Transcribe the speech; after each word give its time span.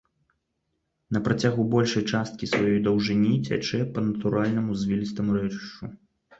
На 1.15 1.19
працягу 1.27 1.65
большай 1.75 2.03
часткі 2.13 2.49
сваёй 2.53 2.79
даўжыні 2.89 3.33
цячэ 3.47 3.79
па 3.93 3.99
натуральнаму 4.09 4.81
звілістаму 4.81 5.41
рэчышчу. 5.41 5.95